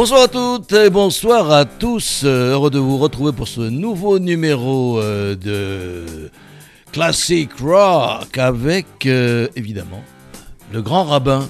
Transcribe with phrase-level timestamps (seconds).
[0.00, 2.22] Bonsoir à toutes et bonsoir à tous.
[2.24, 6.30] Euh, heureux de vous retrouver pour ce nouveau numéro euh, de
[6.90, 10.02] Classic Rock avec euh, évidemment
[10.72, 11.46] le grand rabbin,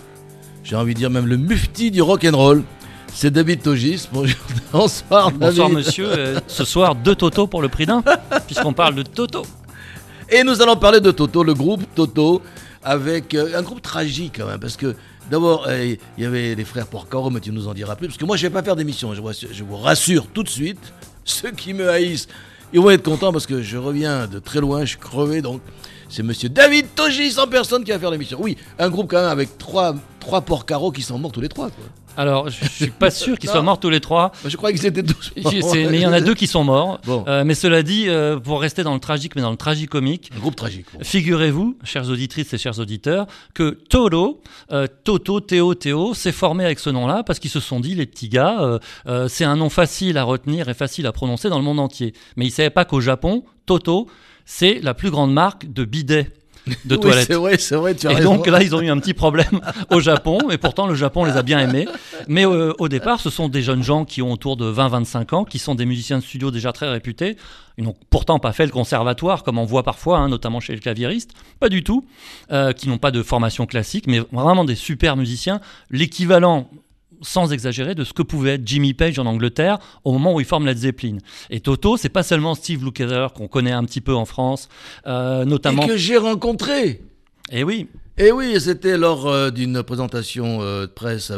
[0.64, 2.64] j'ai envie de dire même le mufti du rock and roll.
[3.14, 4.08] C'est David Togis.
[4.12, 4.40] Bonjour.
[4.72, 5.38] Bonsoir, David.
[5.38, 6.08] Bonsoir monsieur.
[6.48, 8.02] ce soir, deux Toto pour le prix d'un,
[8.48, 9.42] puisqu'on parle de Toto.
[10.28, 12.42] Et nous allons parler de Toto, le groupe Toto,
[12.82, 14.96] avec un groupe tragique quand même, parce que
[15.30, 18.08] D'abord, euh, il y avait les frères Porcaro, mais tu nous en diras plus.
[18.08, 19.14] Parce que moi, je ne vais pas faire d'émission.
[19.14, 19.20] Je,
[19.62, 20.92] vous rassure tout de suite.
[21.24, 22.26] Ceux qui me haïssent,
[22.72, 24.80] ils vont être contents parce que je reviens de très loin.
[24.80, 25.40] Je suis crevé.
[25.40, 25.60] Donc,
[26.08, 28.38] c'est monsieur David Togis en personne qui va faire l'émission.
[28.40, 31.70] Oui, un groupe quand même avec trois, trois Porcaro qui sont morts tous les trois.
[32.16, 34.32] Alors, je suis pas sûr qu'ils soient morts tous les trois.
[34.46, 35.52] Je crois qu'ils étaient tous morts.
[35.74, 37.00] Mais il y en a deux qui sont morts.
[37.08, 40.30] Euh, mais cela dit, euh, pour rester dans le tragique, mais dans le tragicomique.
[40.36, 40.86] Un groupe tragique.
[41.02, 46.78] Figurez-vous, chères auditrices et chers auditeurs, que Toto, euh, Toto, Théo, Théo, s'est formé avec
[46.78, 48.78] ce nom-là parce qu'ils se sont dit, les petits gars,
[49.28, 52.12] c'est un nom facile à retenir et facile à prononcer dans le monde entier.
[52.36, 54.08] Mais ils ne savaient pas qu'au Japon, Toto,
[54.44, 56.30] c'est la plus grande marque de bidets
[56.84, 57.26] de toilettes.
[57.26, 59.60] c'est vrai, c'est vrai, tu as Et donc là, ils ont eu un petit problème
[59.90, 61.86] au Japon, et pourtant le Japon les a bien aimés.
[62.28, 65.44] Mais euh, au départ, ce sont des jeunes gens qui ont autour de 20-25 ans,
[65.44, 67.36] qui sont des musiciens de studio déjà très réputés.
[67.78, 70.80] Ils n'ont pourtant pas fait le conservatoire, comme on voit parfois, hein, notamment chez les
[70.80, 71.32] claviéristes.
[71.60, 72.04] Pas du tout.
[72.52, 75.60] Euh, qui n'ont pas de formation classique, mais vraiment des super musiciens.
[75.90, 76.68] L'équivalent
[77.22, 80.46] sans exagérer, de ce que pouvait être Jimmy Page en Angleterre au moment où il
[80.46, 81.18] forme Led Zeppelin.
[81.50, 84.68] Et Toto, c'est pas seulement Steve Lukather qu'on connaît un petit peu en France,
[85.06, 85.84] euh, notamment.
[85.84, 87.02] Et que j'ai rencontré.
[87.52, 87.88] Et eh oui.
[88.16, 91.32] Et eh oui, c'était lors euh, d'une présentation euh, de presse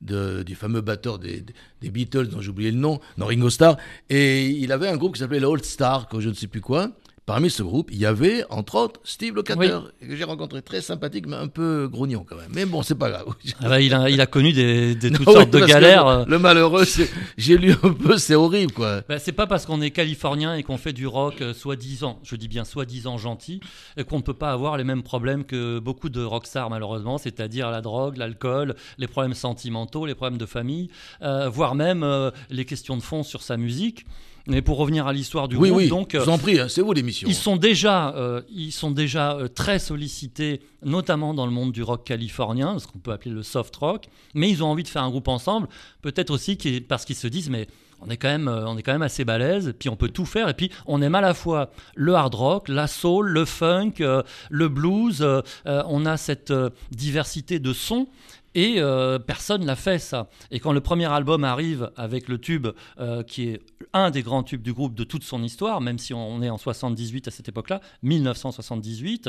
[0.00, 1.44] de, du fameux batteur des,
[1.82, 3.76] des Beatles, dont j'ai oublié le nom, non, Ringo Starr.
[4.08, 6.60] Et il avait un groupe qui s'appelait le Old Star, que je ne sais plus
[6.60, 6.90] quoi.
[7.26, 11.26] Parmi ce groupe, il y avait, entre autres, Steve Lukather, que j'ai rencontré très sympathique,
[11.26, 12.52] mais un peu grognon quand même.
[12.54, 13.26] Mais bon, c'est pas grave.
[13.60, 16.24] Ah bah, il, a, il, a, connu des, des toutes sortes de galères.
[16.28, 16.84] Le, malheureux,
[17.36, 19.00] j'ai lu un peu, c'est horrible, quoi.
[19.08, 22.36] Bah, c'est pas parce qu'on est californien et qu'on fait du rock euh, soi-disant, je
[22.36, 23.58] dis bien soi-disant gentil,
[24.08, 27.80] qu'on ne peut pas avoir les mêmes problèmes que beaucoup de rockstars, malheureusement, c'est-à-dire la
[27.80, 30.90] drogue, l'alcool, les problèmes sentimentaux, les problèmes de famille,
[31.22, 34.06] euh, voire même euh, les questions de fond sur sa musique.
[34.46, 36.68] Mais pour revenir à l'histoire du oui, groupe, oui, donc, je vous en prie, hein,
[36.68, 37.28] c'est vous l'émission.
[37.28, 41.82] Ils sont déjà, euh, ils sont déjà euh, très sollicités, notamment dans le monde du
[41.82, 44.06] rock californien, ce qu'on peut appeler le soft rock.
[44.34, 45.68] Mais ils ont envie de faire un groupe ensemble,
[46.00, 46.56] peut-être aussi
[46.88, 47.66] parce qu'ils se disent, mais
[48.00, 50.26] on est quand même, euh, on est quand même assez balèze, puis on peut tout
[50.26, 53.94] faire, et puis on aime à la fois le hard rock, la soul, le funk,
[54.50, 55.26] le blues.
[55.64, 56.52] on a cette
[56.92, 58.06] diversité de sons
[58.56, 60.30] et euh, personne n'a fait ça.
[60.50, 62.68] Et quand le premier album arrive avec le tube
[62.98, 63.60] euh, qui est
[63.92, 66.56] un des grands tubes du groupe de toute son histoire, même si on est en
[66.56, 69.28] 78 à cette époque-là, 1978,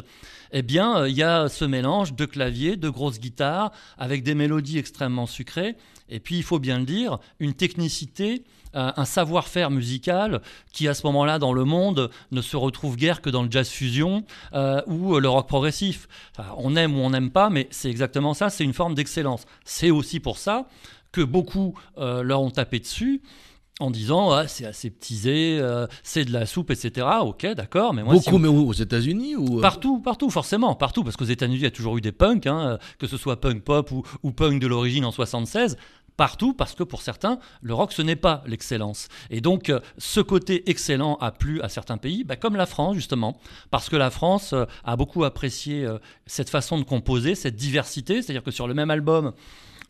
[0.54, 4.34] eh bien, euh, il y a ce mélange de claviers, de grosses guitares, avec des
[4.34, 5.76] mélodies extrêmement sucrées.
[6.10, 10.42] Et puis, il faut bien le dire, une technicité un savoir-faire musical
[10.72, 13.68] qui, à ce moment-là, dans le monde, ne se retrouve guère que dans le jazz
[13.68, 14.24] fusion
[14.54, 16.08] euh, ou le rock progressif.
[16.58, 19.46] on aime ou on n'aime pas, mais c'est exactement ça, c'est une forme d'excellence.
[19.66, 20.68] C'est aussi pour ça
[21.12, 23.22] que beaucoup euh, leur ont tapé dessus
[23.80, 27.08] en disant ah, c'est aseptisé, euh, c'est de la soupe, etc.
[27.22, 31.16] Ok, d'accord, mais moi beaucoup, mais où aux États-Unis ou partout, partout, forcément, partout, parce
[31.16, 33.92] qu'aux États-Unis il y a toujours eu des punks, hein, que ce soit punk pop
[33.92, 35.78] ou, ou punk de l'origine en 76
[36.18, 39.08] partout parce que pour certains, le rock, ce n'est pas l'excellence.
[39.30, 42.96] Et donc, euh, ce côté excellent a plu à certains pays, bah, comme la France,
[42.96, 43.40] justement,
[43.70, 48.22] parce que la France euh, a beaucoup apprécié euh, cette façon de composer, cette diversité,
[48.22, 49.32] c'est-à-dire que sur le même album,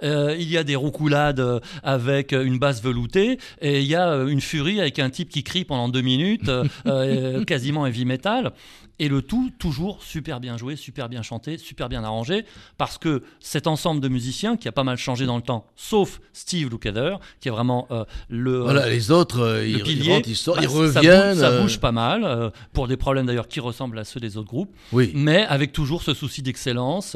[0.02, 4.80] il y a des roucoulades avec une basse veloutée et il y a une furie
[4.80, 6.52] avec un type qui crie pendant deux minutes,
[7.48, 8.54] quasiment heavy metal.
[9.00, 12.46] Et le tout, toujours super bien joué, super bien chanté, super bien arrangé,
[12.78, 16.20] parce que cet ensemble de musiciens qui a pas mal changé dans le temps, sauf
[16.34, 18.60] Steve Lukather, qui est vraiment euh, le.
[18.62, 21.36] Voilà, les autres, euh, ils, pilier, ils, sortent, ils bah, reviennent.
[21.36, 24.36] Ça bouge, ça bouge pas mal, pour des problèmes d'ailleurs qui ressemblent à ceux des
[24.36, 25.12] autres groupes, oui.
[25.14, 27.16] mais avec toujours ce souci d'excellence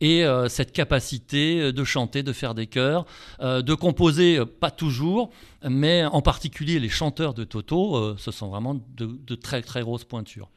[0.00, 3.04] et cette capacité de chanter, de faire des chœurs,
[3.40, 5.30] de composer, pas toujours,
[5.68, 10.04] mais en particulier les chanteurs de Toto, ce sont vraiment de, de très très grosses
[10.04, 10.48] pointures.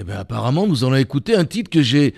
[0.00, 2.14] Eh bien, apparemment, nous allons écouter un titre que j'ai,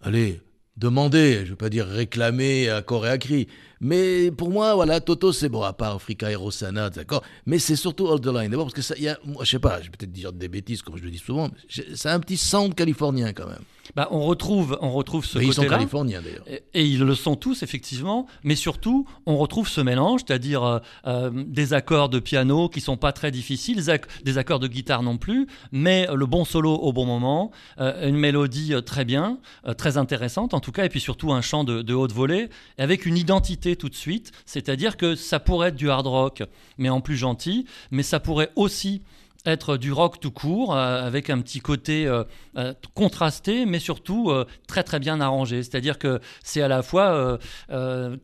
[0.00, 0.40] allez,
[0.76, 3.48] demander, je veux pas dire réclamer à corps et à cri.
[3.80, 7.24] Mais pour moi, voilà, Toto, c'est bon, à part Africa et Rosanna, d'accord.
[7.44, 8.48] Mais c'est surtout Hold the Line.
[8.48, 10.46] D'abord parce que ça, y a, moi, je sais pas, je vais peut-être dire des
[10.46, 13.64] bêtises comme je le dis souvent, mais c'est un petit sound californien quand même.
[13.94, 15.76] Bah, on retrouve, on retrouve ce Mais ils sont côté-là.
[15.78, 16.44] californiens d'ailleurs.
[16.48, 20.78] Et, et ils le sont tous, effectivement, mais surtout, on retrouve ce mélange, c'est-à-dire euh,
[21.06, 24.68] euh, des accords de piano qui sont pas très difficiles, des ac- des accords de
[24.68, 27.50] guitare non plus, mais le bon solo au bon moment,
[27.80, 31.40] euh, une mélodie très bien, euh, très intéressante en tout cas, et puis surtout un
[31.40, 32.48] chant de, de haute volée,
[32.78, 36.42] avec une identité tout de suite, c'est-à-dire que ça pourrait être du hard rock,
[36.78, 39.02] mais en plus gentil, mais ça pourrait aussi
[39.46, 42.24] être du rock tout court, euh, avec un petit côté euh,
[42.56, 44.32] euh, contrasté, mais surtout
[44.66, 45.62] très très bien arrangé.
[45.62, 47.38] C'est-à-dire que c'est à la fois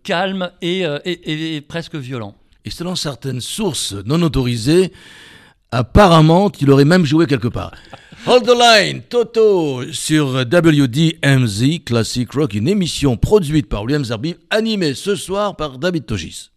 [0.02, 2.34] calme et, presque violent.
[2.64, 4.92] Et selon certaines sources non autorisées,
[5.70, 7.72] apparemment, il aurait même joué quelque part.
[8.26, 14.94] Hold the line, Toto, sur WDMZ Classic Rock, une émission produite par William Zerbib, animée
[14.94, 16.51] ce soir par David Togis.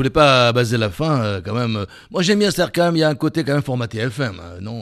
[0.00, 1.84] Voulais pas baser la fin euh, quand même.
[2.10, 4.40] Moi j'aime bien ça quand même, il y a un côté quand même formaté FM,
[4.40, 4.79] hein, non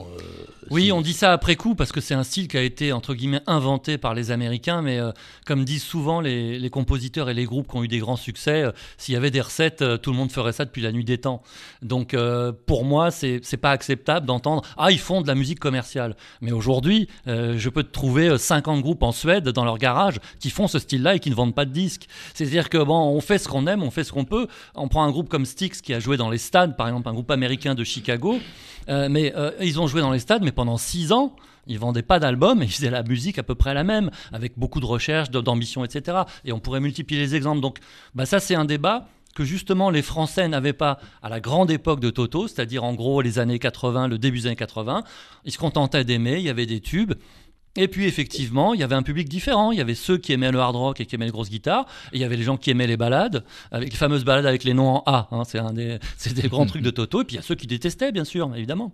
[0.70, 3.14] Oui, on dit ça après coup parce que c'est un style qui a été entre
[3.14, 5.12] guillemets inventé par les Américains, mais euh,
[5.46, 8.64] comme disent souvent les, les compositeurs et les groupes qui ont eu des grands succès,
[8.64, 11.04] euh, s'il y avait des recettes, euh, tout le monde ferait ça depuis la nuit
[11.04, 11.42] des temps.
[11.82, 12.14] Donc
[12.66, 16.16] pour moi, c'est pas acceptable d'entendre ah ils font de la musique commerciale.
[16.40, 20.50] Mais aujourd'hui, je peux te trouver euh, 50 groupes en Suède dans leur garage qui
[20.50, 22.08] font ce style-là et qui ne vendent pas de disques.
[22.34, 24.48] C'est-à-dire que bon, on fait ce qu'on aime, on fait ce qu'on peut.
[24.74, 27.12] On prend un groupe comme Styx qui a joué dans les stades, par exemple un
[27.12, 28.38] groupe américain de Chicago.
[28.88, 31.36] Mais ils ont joué dans les stades, mais pendant six ans,
[31.68, 34.54] ils vendaient pas d'albums et ils faisaient la musique à peu près la même, avec
[34.58, 36.22] beaucoup de recherche, de- d'ambition, etc.
[36.44, 37.60] Et on pourrait multiplier les exemples.
[37.60, 37.78] Donc,
[38.16, 42.00] bah ça, c'est un débat que justement les Français n'avaient pas à la grande époque
[42.00, 45.04] de Toto, c'est-à-dire en gros les années 80, le début des années 80.
[45.44, 47.14] Ils se contentaient d'aimer, il y avait des tubes.
[47.76, 49.70] Et puis effectivement, il y avait un public différent.
[49.70, 51.86] Il y avait ceux qui aimaient le hard rock et qui aimaient les grosses guitares.
[52.12, 54.64] Et il y avait les gens qui aimaient les balades, avec les fameuses balades avec
[54.64, 55.28] les noms en A.
[55.30, 55.44] hein.
[55.46, 56.00] c'est un des,
[56.34, 57.20] des grands trucs de Toto.
[57.22, 58.92] Et puis il y a ceux qui détestaient, bien sûr, évidemment.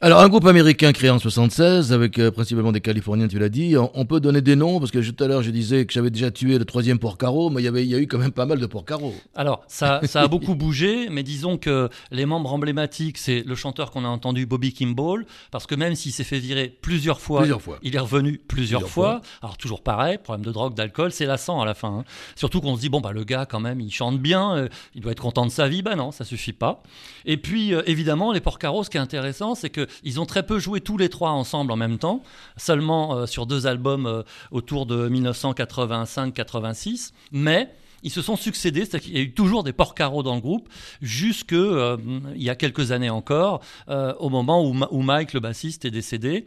[0.00, 3.74] Alors, un groupe américain créé en 76, avec euh, principalement des Californiens, tu l'as dit.
[3.78, 6.10] On, on peut donner des noms, parce que tout à l'heure, je disais que j'avais
[6.10, 8.32] déjà tué le troisième Porcaro, mais il y, avait, il y a eu quand même
[8.32, 9.14] pas mal de Porcaro.
[9.34, 13.92] Alors, ça, ça a beaucoup bougé, mais disons que les membres emblématiques, c'est le chanteur
[13.92, 17.62] qu'on a entendu, Bobby Kimball, parce que même s'il s'est fait virer plusieurs fois, Plusieurs
[17.62, 17.78] fois.
[17.82, 19.20] il est revenu plusieurs, Plusieurs fois.
[19.42, 22.00] Alors, toujours pareil, problème de drogue, d'alcool, c'est lassant à la fin.
[22.00, 22.04] hein.
[22.36, 25.00] Surtout qu'on se dit, bon, bah, le gars, quand même, il chante bien, euh, il
[25.00, 25.80] doit être content de sa vie.
[25.82, 26.82] Bah non, ça suffit pas.
[27.24, 30.58] Et puis, euh, évidemment, les Porcaros, ce qui est intéressant, c'est qu'ils ont très peu
[30.58, 32.22] joué tous les trois ensemble en même temps,
[32.56, 37.70] seulement euh, sur deux albums euh, autour de 1985-86, mais
[38.02, 40.68] ils se sont succédés, c'est-à-dire qu'il y a eu toujours des porcaros dans le groupe,
[41.00, 41.96] jusque euh,
[42.34, 46.46] il y a quelques années encore, au moment où, Mike, le bassiste, est décédé.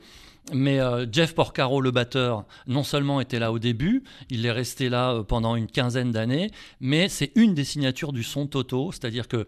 [0.53, 0.79] Mais
[1.11, 5.55] Jeff Porcaro, le batteur, non seulement était là au début, il est resté là pendant
[5.55, 9.47] une quinzaine d'années, mais c'est une des signatures du son Toto, c'est-à-dire que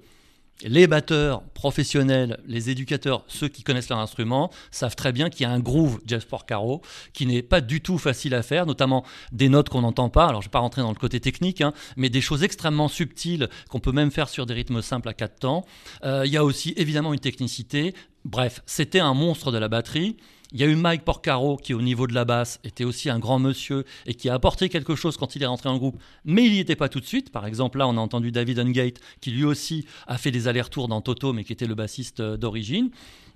[0.63, 5.45] les batteurs professionnels, les éducateurs, ceux qui connaissent leur instrument, savent très bien qu'il y
[5.45, 6.81] a un groove Jeff Porcaro
[7.13, 10.27] qui n'est pas du tout facile à faire, notamment des notes qu'on n'entend pas.
[10.27, 12.87] Alors je ne vais pas rentrer dans le côté technique, hein, mais des choses extrêmement
[12.87, 15.65] subtiles qu'on peut même faire sur des rythmes simples à quatre temps.
[16.03, 17.93] Euh, Il y a aussi évidemment une technicité.
[18.25, 20.17] Bref, c'était un monstre de la batterie.
[20.51, 23.19] Il y a eu Mike Porcaro qui, au niveau de la basse, était aussi un
[23.19, 26.43] grand monsieur et qui a apporté quelque chose quand il est rentré le groupe, mais
[26.43, 27.31] il n'y était pas tout de suite.
[27.31, 30.87] Par exemple, là, on a entendu David Ungate qui lui aussi a fait des allers-retours
[30.87, 32.89] dans Toto, mais qui était le bassiste euh, d'origine.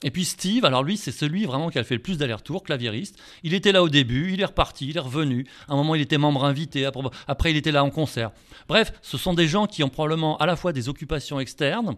[0.03, 3.17] Et puis Steve, alors lui, c'est celui vraiment qui a fait le plus d'allers-retours, claviériste.
[3.43, 5.48] Il était là au début, il est reparti, il est revenu.
[5.67, 6.88] À un moment, il était membre invité,
[7.27, 8.31] après, il était là en concert.
[8.67, 11.95] Bref, ce sont des gens qui ont probablement à la fois des occupations externes,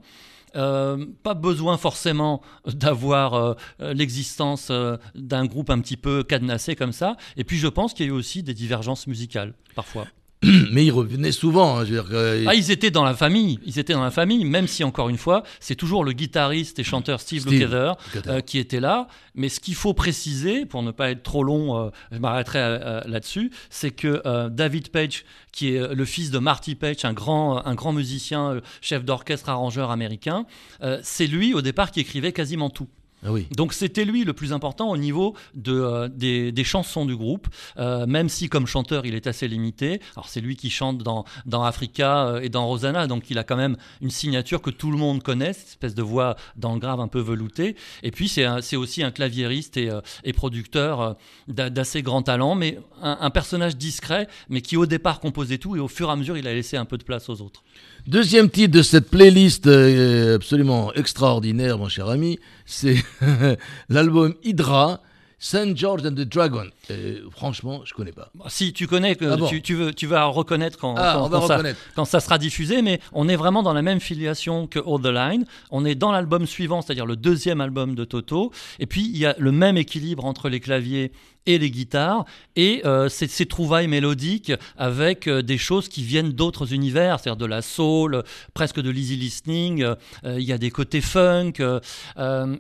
[0.56, 6.94] euh, pas besoin forcément d'avoir euh, l'existence euh, d'un groupe un petit peu cadenassé comme
[6.94, 7.18] ça.
[7.36, 10.06] Et puis je pense qu'il y a eu aussi des divergences musicales parfois.
[10.72, 11.78] Mais ils revenaient souvent.
[11.78, 14.12] hein, je veux dire que- Ah, ils étaient dans la famille, ils étaient dans la
[14.12, 17.94] famille, même si encore une fois, c'est toujours le guitariste et chanteur Steve, Steve Lukather
[18.30, 19.08] euh, qui était là.
[19.34, 22.80] Mais ce qu'il faut préciser, pour ne pas être trop long, euh, je m'arrêterai euh,
[22.84, 27.06] euh, là-dessus, c'est que euh, David Page, qui est euh, le fils de Marty Page,
[27.06, 30.46] un grand, un grand musicien, euh, chef d'orchestre, arrangeur américain,
[30.84, 32.88] euh, c'est lui au départ qui écrivait quasiment tout.
[33.28, 33.48] Ah oui.
[33.56, 37.48] Donc c'était lui le plus important au niveau de, euh, des, des chansons du groupe,
[37.78, 40.00] euh, même si comme chanteur il est assez limité.
[40.16, 43.44] Alors c'est lui qui chante dans, dans Africa euh, et dans Rosanna, donc il a
[43.44, 46.80] quand même une signature que tout le monde connaît, cette espèce de voix dans le
[46.80, 47.76] grave un peu veloutée.
[48.04, 49.90] Et puis c'est aussi un claviériste et,
[50.24, 51.16] et producteur
[51.48, 55.76] d'a- d'assez grand talent, mais un, un personnage discret, mais qui au départ composait tout
[55.76, 57.64] et au fur et à mesure il a laissé un peu de place aux autres.
[58.06, 62.98] Deuxième titre de cette playlist absolument extraordinaire, mon cher ami, c'est
[63.90, 65.02] l'album Hydra,
[65.38, 66.66] Saint George and the Dragon.
[66.90, 68.32] Et franchement, je connais pas.
[68.48, 71.46] Si tu connais, que Ah bon tu, tu veux, tu vas reconnaître quand, Ah, quand-
[71.48, 71.80] ça, reconnaître.
[71.96, 75.14] quand ça sera diffusé, mais on est vraiment dans la même filiation que All the
[75.14, 75.46] Line.
[75.72, 78.52] On est dans l'album suivant, c'est-à-dire le deuxième album de Toto.
[78.80, 81.12] Et puis il y a le même équilibre entre les claviers
[81.46, 82.26] et les guitares,
[82.56, 87.46] et euh, ces, trouvailles mélodiques avec euh, des choses qui viennent d'autres univers, c'est-à-dire de
[87.46, 88.24] la soul,
[88.54, 89.84] presque de l'easy listening.
[89.84, 91.54] euh, il y a des côtés funk,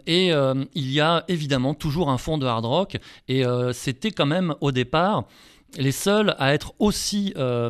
[0.07, 0.31] et
[0.75, 2.97] il y a évidemment toujours un fond de hard rock.
[3.27, 5.25] Et c'était quand même au départ
[5.77, 7.69] les seuls à être aussi euh,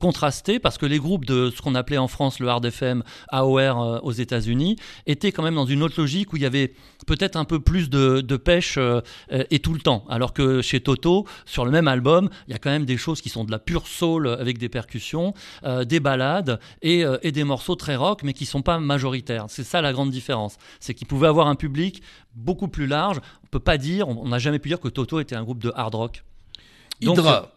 [0.00, 3.82] contrastés parce que les groupes de ce qu'on appelait en France le hard FM, AOR
[3.82, 4.76] euh, aux États-Unis,
[5.06, 6.74] étaient quand même dans une autre logique où il y avait
[7.06, 9.00] peut-être un peu plus de, pêche euh,
[9.50, 10.04] et tout le temps.
[10.08, 13.20] Alors que chez Toto, sur le même album, il y a quand même des choses
[13.20, 15.32] qui sont de la pure soul avec des percussions,
[15.84, 19.46] des ballades et, des morceaux très rock, mais qui sont pas majoritaires.
[19.48, 20.56] C'est ça la grande différence.
[20.80, 22.02] C'est qu'ils pouvaient avoir un public
[22.34, 23.20] beaucoup plus large.
[23.44, 25.72] On peut pas dire, on n'a jamais pu dire que Toto était un groupe de
[25.74, 26.22] hard rock.
[27.02, 27.50] Donc, Hydra.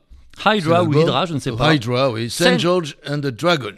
[0.46, 1.01] Hydra C'est ou.
[1.01, 1.74] Hydra, je ne sais pas.
[1.74, 2.29] Hydra, oui.
[2.29, 3.74] Saint- George and the Dragon.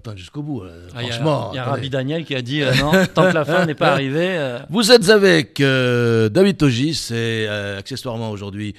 [0.00, 0.62] Attendre jusqu'au bout.
[0.62, 1.50] euh, Ah, Il y a, franchement.
[1.52, 1.76] il y a attendez.
[1.76, 4.36] Rabbi Daniel qui a dit euh, non, tant que la fin n'est pas arrivée.
[4.38, 8.74] euh, Vous êtes avec David Togis et accessoirement aujourd'hui,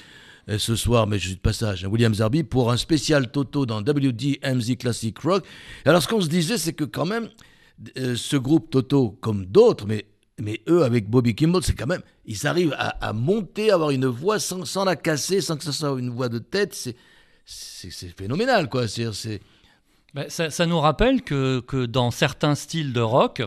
[0.49, 3.65] euh, ce soir, mais je suis de passage, hein, William Zarbi pour un spécial Toto
[3.65, 5.45] dans WDMZ Classic Rock.
[5.85, 7.29] Et alors ce qu'on se disait, c'est que quand même,
[7.95, 10.05] ce groupe Toto, comme d'autres, mais,
[10.41, 13.91] mais eux avec Bobby Kimball, c'est quand même, ils arrivent à, à monter, à avoir
[13.91, 16.73] une voix sans, sans la casser, sans que ce soit une voix de tête.
[17.45, 18.87] C'est, phénoménal, quoi.
[18.87, 19.41] C'est,
[20.27, 23.43] ça, ça nous rappelle que dans certains styles de rock,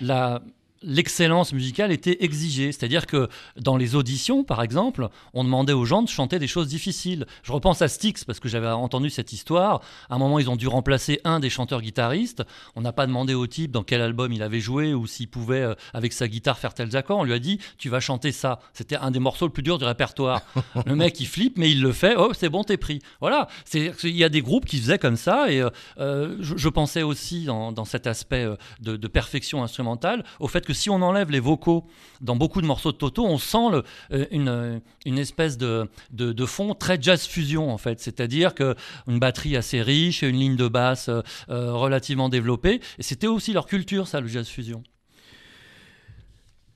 [0.00, 0.40] la,
[0.86, 2.72] l'excellence musicale était exigée.
[2.72, 6.68] C'est-à-dire que dans les auditions, par exemple, on demandait aux gens de chanter des choses
[6.68, 7.26] difficiles.
[7.42, 9.82] Je repense à Styx, parce que j'avais entendu cette histoire.
[10.08, 12.44] À un moment, ils ont dû remplacer un des chanteurs-guitaristes.
[12.76, 15.62] On n'a pas demandé au type dans quel album il avait joué ou s'il pouvait,
[15.62, 17.18] euh, avec sa guitare, faire tels accords.
[17.18, 18.60] On lui a dit, tu vas chanter ça.
[18.72, 20.42] C'était un des morceaux le plus dur du répertoire.
[20.86, 22.14] le mec, il flippe, mais il le fait.
[22.16, 23.00] Oh, c'est bon, t'es pris.
[23.20, 23.48] Voilà.
[23.74, 25.50] Il y a des groupes qui faisaient comme ça.
[25.50, 28.46] Et euh, euh, je, pensais aussi, dans, cet aspect
[28.80, 31.84] de perfection instrumentale, au fait que si on enlève les vocaux
[32.20, 36.46] dans beaucoup de morceaux de Toto, on sent euh, une, euh, une espèce de, de,
[36.46, 38.00] fond très jazz fusion en fait.
[38.00, 38.76] C'est-à-dire que
[39.08, 42.80] une batterie assez riche et une ligne de basse euh, relativement développée.
[42.98, 44.82] Et c'était aussi leur culture, ça, le jazz fusion.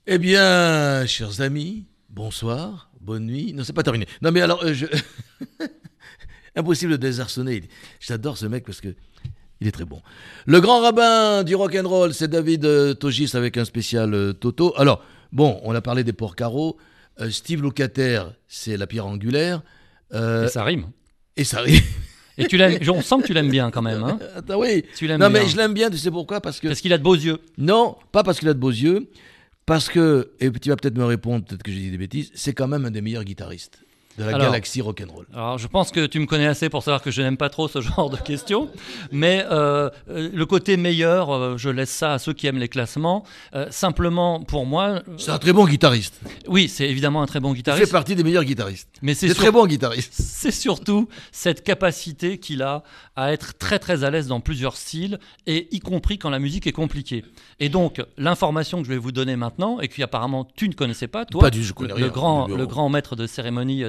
[0.07, 3.53] Eh bien, chers amis, bonsoir, bonne nuit.
[3.53, 4.07] Non, c'est pas terminé.
[4.21, 4.65] Non, mais alors,
[6.55, 7.63] impossible de désarçonner.
[7.99, 8.95] J'adore ce mec parce que
[9.61, 10.01] il est très bon.
[10.47, 14.33] Le grand rabbin du rock and roll, c'est David euh, Togis avec un spécial euh,
[14.33, 14.73] Toto.
[14.77, 16.77] Alors, bon, on a parlé des porcaros.
[17.19, 19.61] Euh, Steve Lukather, c'est la pierre angulaire.
[20.13, 20.87] Euh, Et ça rime.
[21.37, 21.83] et ça arrive.
[22.37, 24.01] Et tu l'aimes, on sent que tu l'aimes bien quand même.
[24.03, 24.83] Hein Attends, oui.
[24.97, 25.41] tu l'aimes Non, bien.
[25.43, 26.41] mais je l'aime bien, tu sais pourquoi?
[26.41, 26.67] Parce que.
[26.67, 27.37] Parce qu'il a de beaux yeux.
[27.57, 29.09] Non, pas parce qu'il a de beaux yeux,
[29.65, 32.53] parce que, et tu vas peut-être me répondre, peut-être que j'ai dit des bêtises, c'est
[32.53, 33.79] quand même un des meilleurs guitaristes
[34.17, 34.41] de la Alors.
[34.47, 35.25] galaxie rock'n'roll.
[35.33, 37.67] Alors, je pense que tu me connais assez pour savoir que je n'aime pas trop
[37.67, 38.69] ce genre de questions.
[39.11, 42.67] Mais euh, euh, le côté meilleur, euh, je laisse ça à ceux qui aiment les
[42.69, 43.23] classements.
[43.55, 46.19] Euh, simplement, pour moi, C'est un très bon guitariste.
[46.47, 47.91] oui, c'est évidemment un très bon Il fait guitariste.
[47.91, 48.89] partie des meilleurs guitaristes.
[49.01, 50.11] Mais c'est très bon guitariste.
[50.17, 52.83] c'est surtout cette capacité qu'il a
[53.15, 56.65] à être très très à l'aise dans plusieurs styles, et y compris quand la musique
[56.67, 57.23] est compliquée.
[57.59, 61.07] Et donc, l'information que je vais vous donner maintenant, et que apparemment tu ne connaissais
[61.07, 62.05] pas, toi, Pas du le, rien.
[62.05, 63.83] le grand, le grand maître de cérémonie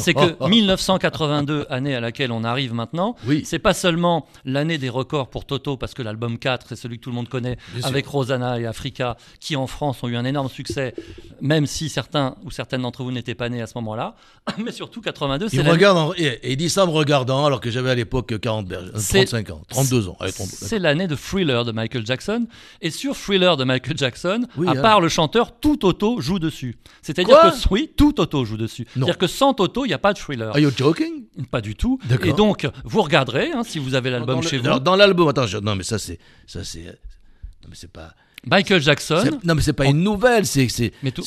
[0.00, 3.42] c'est que 1982, année à laquelle on arrive maintenant, Oui.
[3.44, 7.04] c'est pas seulement l'année des records pour Toto, parce que l'album 4, c'est celui que
[7.04, 7.86] tout le monde connaît, Bien sûr.
[7.88, 10.94] avec Rosanna et Africa, qui en France ont eu un énorme succès,
[11.40, 14.14] même si certains ou certaines d'entre vous n'étaient pas nés à ce moment-là.
[14.58, 17.70] Mais surtout 82, c'est Il regarde en- il dit ça en me regardant alors que
[17.70, 20.16] j'avais à l'époque 40, berges- euh, C'est- 35 ans, 32 ans.
[20.20, 22.46] Allez, 32, C'est l'année de Thriller de Michael Jackson.
[22.82, 24.82] Et sur Thriller de Michael Jackson, Oui, à hein.
[24.82, 26.76] part le chanteur, tout Toto joue dessus.
[27.02, 28.86] C'est-à-dire que oui, tout Toto joue dessus.
[28.94, 30.50] C'est-à-dire que sans Toto, il n'y a pas de Thriller.
[30.50, 31.24] Are you joking?
[31.50, 31.98] Pas du tout.
[32.08, 32.26] D'accord.
[32.26, 34.78] Et donc, vous regarderez, hein, si vous avez l'album chez vous.
[34.80, 38.14] dans l'album, attends, je- non mais ça c'est, ça c'est, non mais c'est pas,
[38.46, 39.22] Michael Jackson.
[39.42, 41.22] non mais c'est pas une nouvelle, c'est, c'est, Mais tout-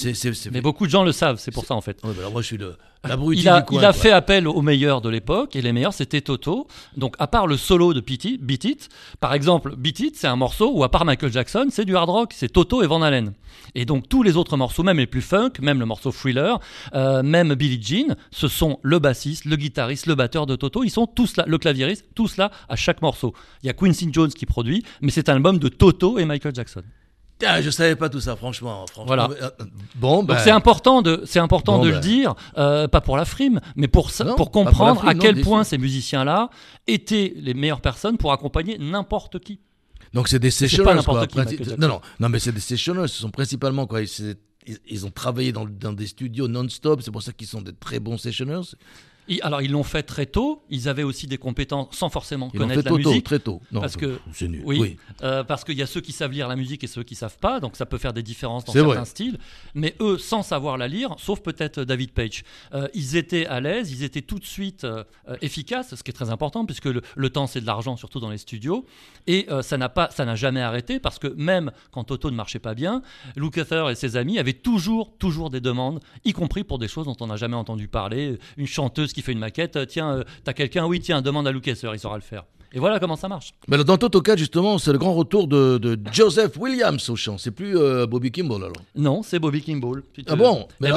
[0.51, 1.97] Mais beaucoup de gens le savent, c'est pour ça en fait.
[2.03, 3.33] Ouais, bah alors moi je suis le, Il a, du coin.
[3.33, 3.93] il a quoi.
[3.93, 6.67] fait appel aux meilleurs de l'époque et les meilleurs c'était Toto.
[6.95, 10.27] Donc à part le solo de Beat It, Beat It, par exemple Beat It c'est
[10.27, 13.01] un morceau où à part Michael Jackson c'est du hard rock, c'est Toto et Van
[13.01, 13.33] Halen.
[13.75, 16.59] Et donc tous les autres morceaux, même les plus funk, même le morceau Thriller,
[16.93, 20.89] euh, même Billie Jean, ce sont le bassiste, le guitariste, le batteur de Toto, ils
[20.89, 23.33] sont tous là, le claviériste, tous là à chaque morceau.
[23.63, 26.55] Il y a Quincy Jones qui produit, mais c'est un album de Toto et Michael
[26.55, 26.83] Jackson.
[27.45, 28.85] Ah, je savais pas tout ça, franchement.
[28.87, 29.05] franchement.
[29.05, 29.29] Voilà.
[29.29, 31.95] Euh, euh, Bon, Donc c'est important de, c'est important Bon, de ben.
[31.97, 35.13] le dire, euh, pas pour la frime, mais pour, ça- Non, pour comprendre frime, à
[35.15, 36.49] quel point ces musiciens-là
[36.87, 39.59] étaient les meilleures personnes pour accompagner n'importe qui.
[40.13, 41.45] Donc c'est des n'importe quoi.
[41.45, 43.07] qui, non, non, non, mais c'est des sessioners.
[43.07, 44.01] Ce sont principalement quoi.
[44.01, 47.01] Ils, ils- ils ont travaillé dans, dans des studios non-stop.
[47.03, 48.61] C'est pour ça qu'ils sont des très bons sessioners.
[49.29, 50.63] Et alors ils l'ont fait très tôt.
[50.69, 53.25] Ils avaient aussi des compétences sans forcément Ils connaître fait la tôt, tôt, musique.
[53.25, 53.61] très tôt.
[53.71, 54.61] Non, parce que- c'est nul.
[54.65, 54.97] Oui, Oui.
[55.23, 57.37] euh, parce qu'il y a ceux qui savent lire la musique et ceux qui savent
[57.37, 59.05] pas, donc ça peut faire des différences dans certains vrai.
[59.05, 59.37] styles.
[59.75, 63.91] Mais eux, sans savoir la lire, sauf peut-être David Page, euh, ils étaient à l'aise,
[63.91, 65.03] ils étaient tout de suite euh,
[65.41, 68.29] efficaces, ce qui est très important puisque le, le temps c'est de l'argent, surtout dans
[68.29, 68.85] les studios.
[69.27, 72.59] Et ça n'a pas, ça n'a jamais arrêté parce que même quand Toto ne marchait
[72.59, 73.01] pas bien,
[73.35, 77.17] Lukather et ses amis avaient toujours, toujours des demandes, y compris pour des choses dont
[77.19, 78.37] on n'a jamais entendu parler.
[78.57, 81.51] Une chanteuse qui fait une maquette, euh, tiens, euh, t'as quelqu'un, oui, tiens, demande à
[81.51, 82.43] Lukather, il saura le faire.
[82.73, 83.53] Et voilà comment ça marche.
[83.69, 87.37] Mais dans Toto 4, justement, c'est le grand retour de, de Joseph Williams au chant.
[87.39, 88.75] C'est plus euh, Bobby Kimball alors.
[88.93, 90.03] Non, c'est Bobby Kimball.
[90.13, 90.89] Te- Ah bon Mais.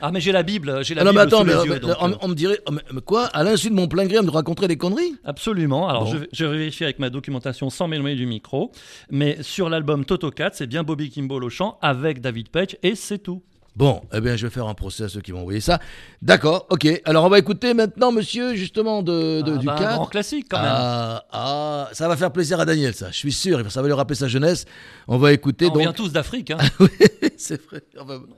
[0.00, 1.74] Ah mais j'ai la Bible, j'ai la Ah non, mais attends, sous mais, les mais,
[1.74, 1.80] yeux.
[1.80, 4.22] donc, on, on me dirait, oh, mais- quoi À l'insu de mon plein gré, on
[4.24, 5.14] me raconterait des conneries?
[5.22, 5.88] Absolument.
[5.88, 6.10] Alors Bon.
[6.12, 8.72] je, je vais vérifier avec ma documentation sans m'éloigner du micro.
[9.10, 12.94] Mais sur l'album Toto 4, c'est bien Bobby Kimball au chant avec David Page et
[12.94, 13.42] c'est tout.
[13.76, 15.78] Bon, eh bien, je vais faire un procès à ceux qui m'ont envoyé ça.
[16.22, 16.86] D'accord, ok.
[17.04, 19.94] Alors, on va écouter maintenant, monsieur, justement, de, de- Ah, du bah, un 4.
[19.94, 20.70] grand classique quand même.
[20.70, 23.10] Ah, ah, ça va faire plaisir à Daniel, ça.
[23.10, 24.66] Je suis sûr, ça va lui rappeler sa jeunesse.
[25.06, 26.50] On va écouter on vient tous d'Afrique.
[26.50, 26.58] hein.
[26.80, 26.88] Oui,
[27.36, 27.82] c'est vrai.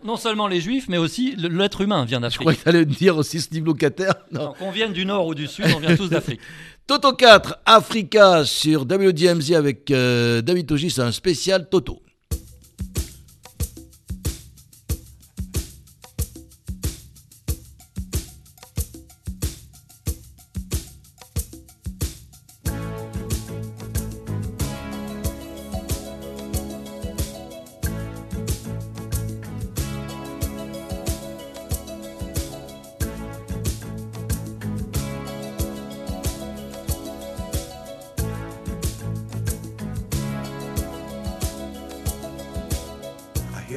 [0.05, 2.40] Non seulement les juifs, mais aussi l'être humain vient je d'Afrique.
[2.40, 4.14] crois que allais dire aussi ce niveau locataire.
[4.33, 4.53] Non.
[4.59, 6.40] Qu'on vienne du nord ou du sud, on vient tous d'Afrique.
[6.87, 12.03] Toto 4, Africa sur WDMZ avec euh, David c'est un spécial Toto.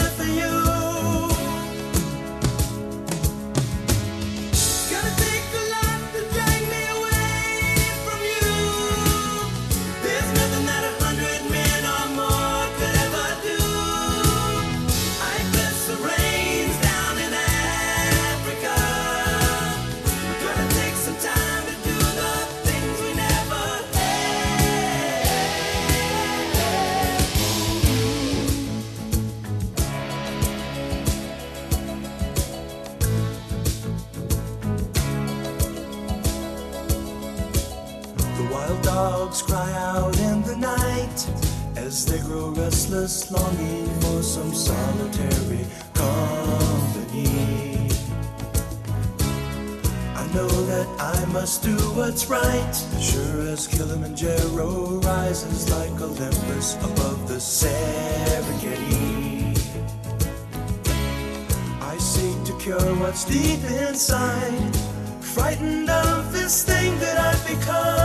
[63.11, 64.73] what's deep inside,
[65.19, 68.00] frightened of this thing that I've become.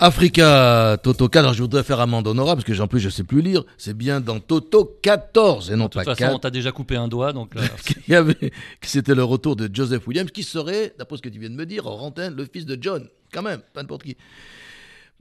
[0.00, 3.24] Africa Toto 4, alors je voudrais faire amende honorable parce que en plus je sais
[3.24, 6.40] plus lire, c'est bien dans Toto 14 et non De toute pas façon, on 4.
[6.40, 7.62] t'a déjà coupé un doigt, donc là,
[8.16, 11.54] avait, c'était le retour de Joseph Williams qui serait, d'après ce que tu viens de
[11.54, 14.16] me dire, antenne, le fils de John, quand même, pas n'importe qui.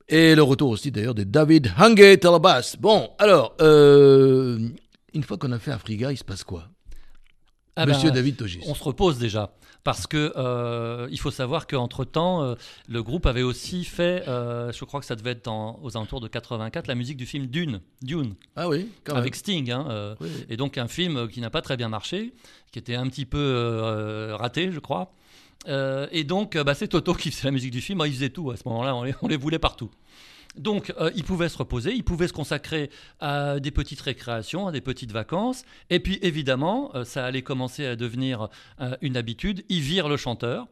[0.09, 2.77] Et le retour aussi d'ailleurs de David Hungate à la basse.
[2.79, 4.57] Bon, alors, euh,
[5.13, 6.69] une fois qu'on a fait Africa, il se passe quoi?
[7.77, 8.59] Ah Monsieur ben, David Togis.
[8.67, 9.51] on se repose déjà.
[9.83, 12.55] Parce que euh, il faut savoir qu'entre temps, euh,
[12.89, 16.19] le groupe avait aussi fait, euh, je crois que ça devait être dans- aux alentours
[16.19, 19.21] de 84, la musique du film Dune, Dune, Ah oui, quand même.
[19.21, 19.71] avec Sting.
[19.71, 20.27] hein, Oui.
[20.49, 22.33] Et donc un film qui n'a pas très bien marché,
[22.73, 25.13] qui était un petit peu raté, je crois.
[25.67, 28.01] Et donc, bah, c'est Toto qui faisait la musique du film.
[28.05, 29.89] Il faisait tout à ce moment-là, on on les voulait partout.
[30.57, 32.89] Donc, euh, il pouvait se reposer, il pouvait se consacrer
[33.19, 35.63] à des petites récréations, à des petites vacances.
[35.89, 38.49] Et puis, évidemment, euh, ça allait commencer à devenir
[38.81, 39.63] euh, une habitude.
[39.69, 40.67] Il vire le chanteur,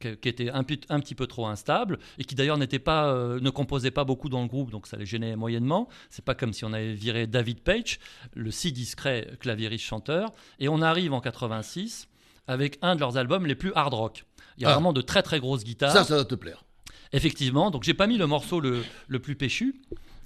[0.00, 3.90] qui était un, petit peu trop instable et qui d'ailleurs n'était pas, euh, ne composait
[3.90, 5.88] pas beaucoup dans le groupe, donc ça les gênait moyennement.
[6.10, 7.98] C'est pas comme si on avait viré David Page,
[8.34, 10.32] le si discret claviériste chanteur.
[10.60, 12.08] Et on arrive en 86
[12.46, 14.24] avec un de leurs albums les plus hard rock.
[14.56, 14.74] Il y a Ah.
[14.74, 15.92] vraiment de très très grosses guitares.
[15.92, 16.64] Ça, ça doit te plaire.
[17.12, 19.74] Effectivement, donc j'ai pas mis le morceau le, le plus péchu.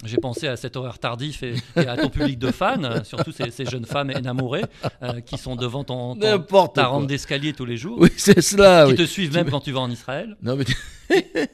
[0.05, 3.51] J'ai pensé à cet horaire tardif et, et à ton public de fans, surtout ces,
[3.51, 4.65] ces jeunes femmes énamourées
[5.01, 8.83] euh, qui sont devant ton, ta rampe d'escalier tous les jours, Oui, c'est cela.
[8.85, 8.97] qui oui.
[8.97, 10.35] te suivent même quand tu vas en Israël.
[10.41, 10.65] Non, mais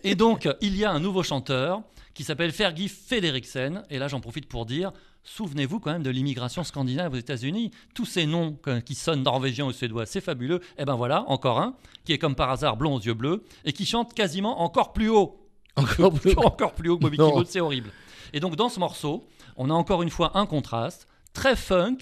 [0.04, 1.82] Et donc, il y a un nouveau chanteur
[2.16, 3.84] qui s'appelle Fergie Frederiksen.
[3.92, 4.92] Et là, j'en profite pour dire,
[5.36, 7.72] souvenez-vous quand même de l'immigration scandinave aux États-Unis.
[7.94, 10.60] Tous ces noms qui sonnent norvégiens ou suédois, c'est fabuleux.
[10.78, 13.74] Et ben voilà, encore un qui est comme par hasard blond aux yeux bleus et
[13.74, 15.40] qui chante quasiment encore plus haut.
[15.76, 16.34] encore plus.
[16.38, 17.18] encore plus haut que Bobby.
[17.18, 17.92] Kimball, c'est horrible.
[18.34, 21.98] Et donc, dans ce morceau, on a encore une fois un contraste très funk.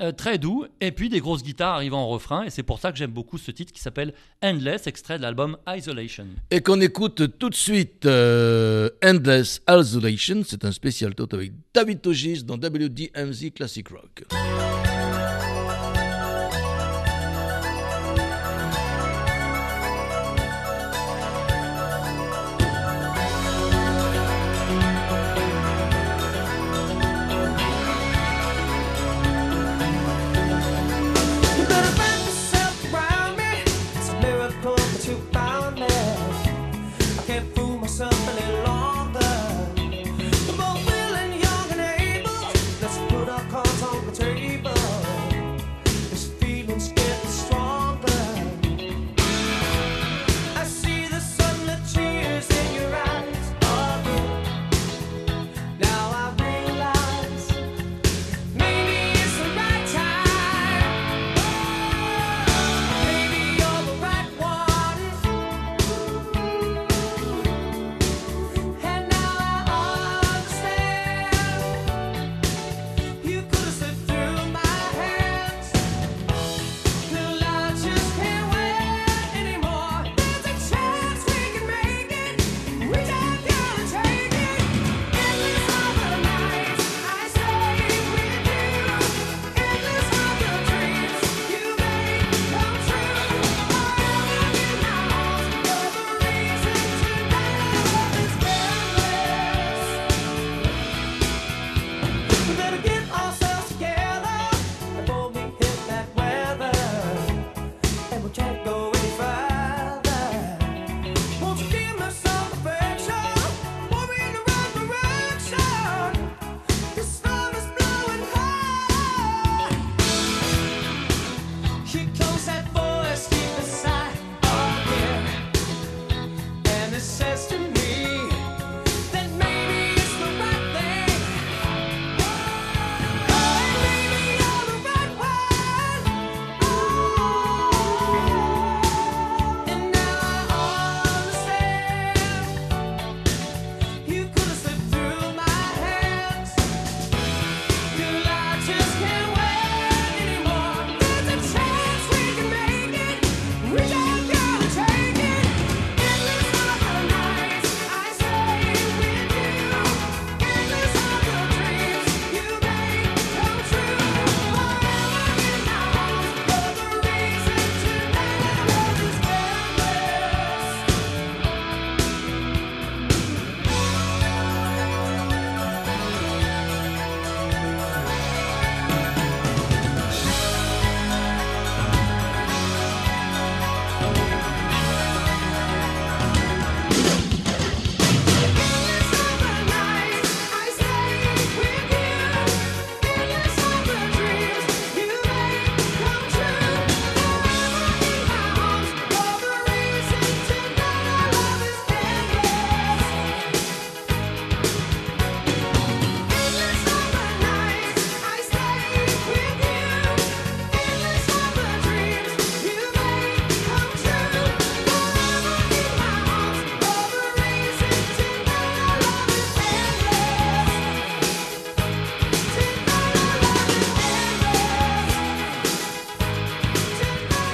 [0.00, 2.92] Euh, très doux, et puis des grosses guitares arrivant en refrain, et c'est pour ça
[2.92, 6.26] que j'aime beaucoup ce titre qui s'appelle Endless, extrait de l'album Isolation.
[6.50, 12.00] Et qu'on écoute tout de suite euh, Endless Isolation, c'est un spécial tot avec David
[12.00, 14.24] Togis dans WDMZ Classic Rock.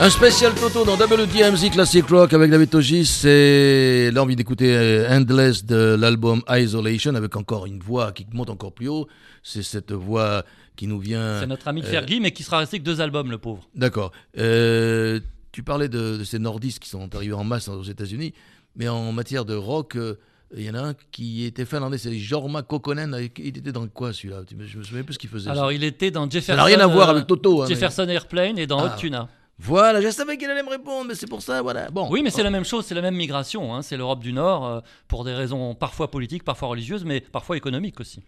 [0.06, 3.06] Un spécial Toto dans WDMZ Classic Rock avec David Togis.
[3.06, 8.48] C'est là envie d'écouter euh, Endless de l'album Isolation avec encore une voix qui monte
[8.50, 9.08] encore plus haut.
[9.42, 10.44] C'est cette voix
[10.76, 11.40] qui nous vient.
[11.40, 13.68] C'est notre ami euh, Fergie, mais qui sera resté que deux albums, le pauvre.
[13.74, 14.12] D'accord.
[14.38, 15.18] Euh,
[15.50, 18.32] tu parlais de, de ces nordistes qui sont arrivés en masse aux États-Unis,
[18.76, 20.14] mais en matière de rock, euh,
[20.56, 23.28] il y en a un qui était finlandais, c'est Jorma Kokkonen.
[23.38, 24.42] Il était dans quoi celui-là?
[24.48, 25.50] Je me souviens plus ce qu'il faisait.
[25.50, 26.52] Alors, il était dans Jefferson.
[26.52, 27.62] ça n'a rien à voir euh, avec Toto.
[27.62, 28.94] hein, mais- Jefferson Airplane et dans Ah.
[28.94, 29.28] Hot Tuna.
[29.58, 31.88] Voilà, je savais qu'il allait me répondre, mais c'est pour ça, voilà.
[31.90, 32.08] Bon.
[32.10, 33.74] Oui, mais c'est la même chose, c'est la même migration.
[33.74, 33.80] hein.
[33.82, 37.98] C'est l'Europe du Nord, euh, pour des raisons parfois politiques, parfois religieuses, mais parfois économiques
[38.00, 38.20] aussi.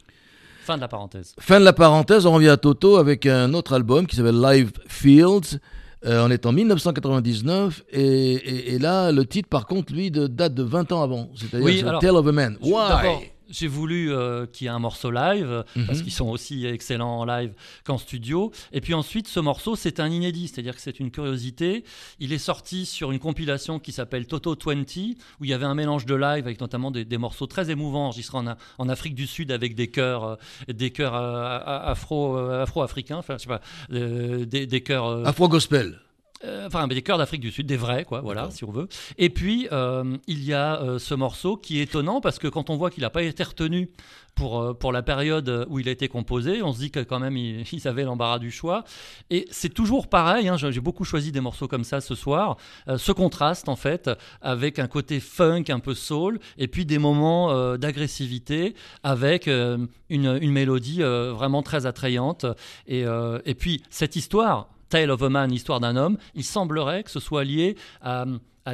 [0.65, 1.35] Fin de la parenthèse.
[1.39, 4.73] Fin de la parenthèse, on revient à Toto avec un autre album qui s'appelle Live
[4.87, 5.59] Fields.
[6.07, 8.01] Euh, on est en 1999 et,
[8.35, 11.29] et- et là, le titre, par contre, lui, de, date de 20 ans avant.
[11.35, 12.57] C'est-à-dire Oui, Tale of a Man.
[12.63, 13.31] Why?
[13.49, 16.05] J'ai voulu euh, qu'il y ait un morceau live, euh, parce Mhm.
[16.05, 17.53] qu'ils sont aussi excellents en live
[17.85, 18.53] qu'en studio.
[18.73, 21.85] Et puis ensuite, ce morceau, c'est un inédit, c'est-à-dire que c'est une curiosité.
[22.21, 25.75] Il est sorti sur une compilation qui s'appelle Toto 20, où il y avait un
[25.75, 29.27] mélange de live avec notamment des, des morceaux très émouvants enregistrés en, en Afrique du
[29.27, 30.37] Sud avec des chœurs, euh,
[30.73, 35.07] des chœurs euh, afro, afro-africains, enfin, je sais pas, des, des chœurs.
[35.07, 35.99] euh, Afro Gospel.
[36.45, 38.89] Euh, enfin, mais des chœurs d'Afrique du Sud, des vrais, quoi, voilà, si on veut.
[39.17, 42.71] Et puis, euh, il y a euh, ce morceau qui est étonnant parce que quand
[42.71, 43.91] on voit qu'il n'a pas été retenu
[44.37, 47.37] pour, pour la période où il a été composé, on se dit que quand même,
[47.37, 48.85] il- ils avaient l'embarras du choix.
[49.31, 52.57] Et c'est toujours pareil, hein, j'ai beaucoup choisi des morceaux comme ça ce soir.
[52.97, 54.09] Ce contraste, en fait,
[54.41, 60.53] avec un côté funk, un peu soul, et puis des moments d'agressivité avec une, une
[60.53, 62.47] mélodie vraiment très attrayante.
[62.87, 63.05] Et,
[63.45, 67.21] et puis, cette histoire, Tale of a Man, histoire d'un homme, il semblerait que ce
[67.21, 68.25] soit lié à,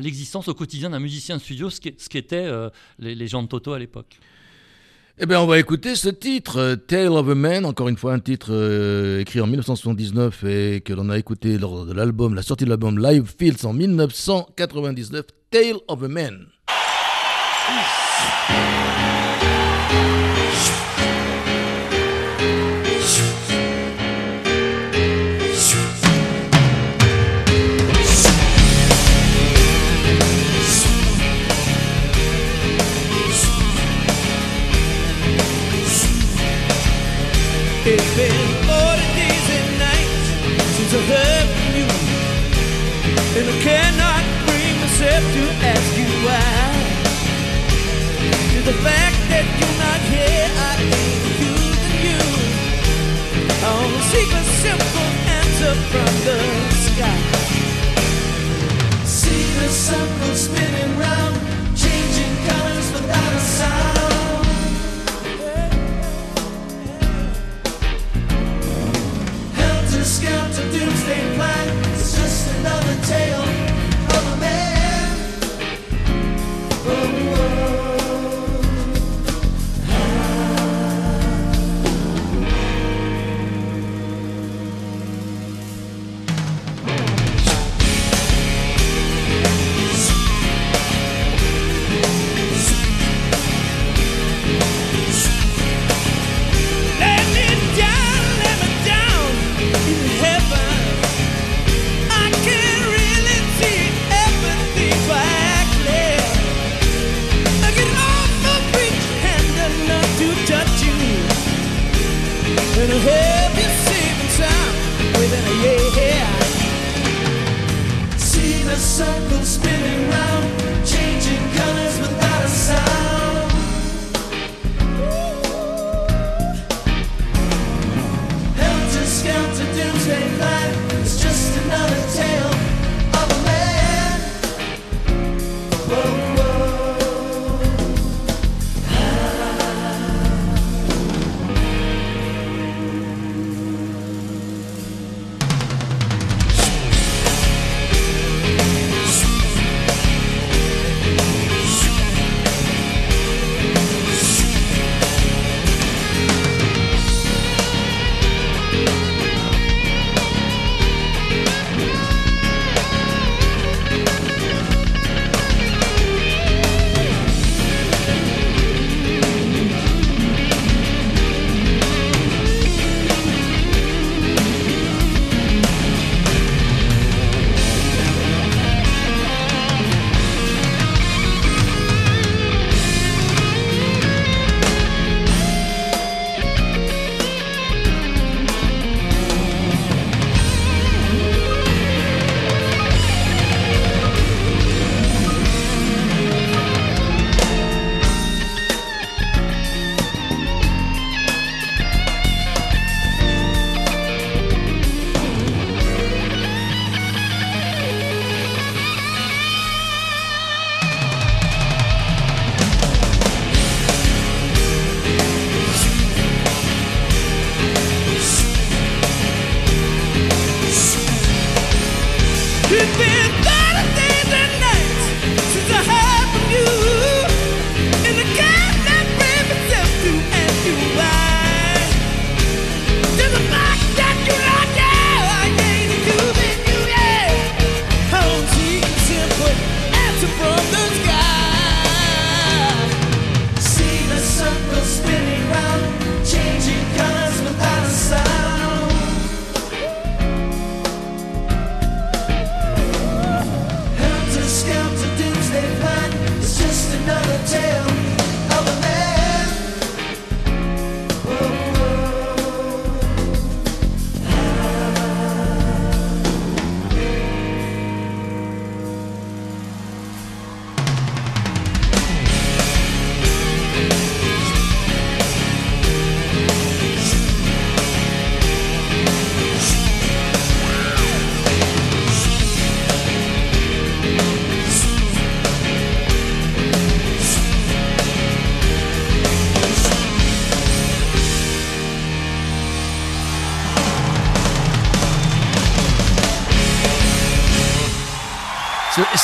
[0.01, 3.73] l'existence au quotidien d'un musicien de studio, ce qu'étaient euh, les, les gens de Toto
[3.73, 4.19] à l'époque.
[5.17, 8.13] Eh bien, on va écouter ce titre, euh, Tale of a Man, encore une fois
[8.15, 12.43] un titre euh, écrit en 1979 et que l'on a écouté lors de l'album, la
[12.43, 16.47] sortie de l'album Live Fields en 1999, Tale of a Man.
[48.65, 52.23] The fact that you're not here, I ain't you than you.
[53.61, 55.09] I wanna seek a simple
[55.39, 56.74] answer from the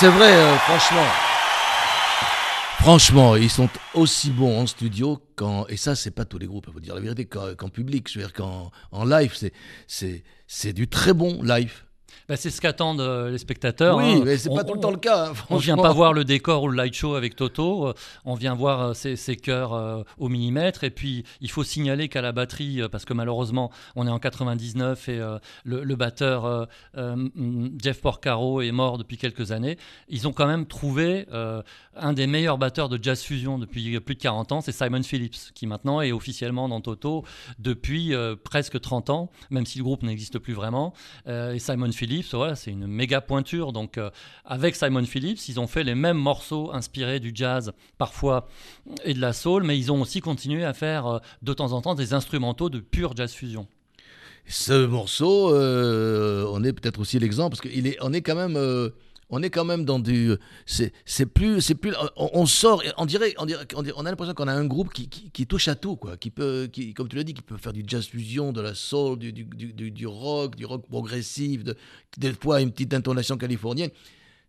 [0.00, 1.06] C'est- vrai, euh, franchement.
[2.80, 5.66] Franchement, ils sont aussi bons en studio qu'en.
[5.66, 8.08] Et ça, c'est pas tous les groupes, il faut dire la vérité, qu'en qu'en public.
[8.10, 9.36] Je veux dire qu'en en live,
[9.86, 11.82] c'est du très bon live.
[12.28, 13.96] Bah, c'est ce qu'attendent euh, les spectateurs.
[13.96, 14.22] oui, hein.
[14.24, 15.28] mais c'est pas On- tout le temps le cas.
[15.28, 17.94] hein, On vient pas voir le décor ou le light show avec Toto, euh,
[18.24, 20.84] on vient voir euh, ses, ses chœurs euh, au millimètre.
[20.84, 25.08] Et puis, il faut signaler qu'à la batterie, parce que malheureusement, on est en 99
[25.08, 26.44] et euh, le, le batteur
[26.96, 27.28] euh,
[27.82, 31.26] Jeff Porcaro est mort depuis quelques années, ils ont quand même trouvé
[32.00, 35.52] un des meilleurs batteurs de jazz fusion depuis plus de 40 ans, c'est Simon Phillips,
[35.54, 37.24] qui maintenant est officiellement dans Toto
[37.58, 40.92] depuis euh, presque 30 ans, même si le groupe n'existe plus vraiment.
[41.26, 43.72] Euh, et Simon Phillips, voilà, c'est une méga pointure.
[43.72, 44.10] Donc, euh,
[44.44, 48.48] avec Simon Phillips, ils ont fait les mêmes morceaux inspirés du jazz, parfois,
[49.04, 51.94] et de la soul, mais ils ont aussi continué à faire de temps en temps
[51.94, 53.66] des instrumentaux de pure jazz fusion.
[54.46, 58.56] Ce morceau, on est peut-être aussi l'exemple parce qu'il est, est quand même,
[59.30, 60.32] on est quand même dans du,
[60.66, 60.92] c'est,
[61.26, 64.52] plus, c'est plus, on, on sort, on dirait, on dirait, on, a l'impression qu'on a
[64.52, 67.34] un groupe qui, qui, touche à tout, quoi, qui peut, qui, comme tu l'as dit,
[67.34, 70.56] qui peut faire du jazz fusion, de la soul, du, du, du, du- du rock,
[70.56, 71.76] du rock progressif, de,
[72.18, 73.90] des fois une petite intonation californienne.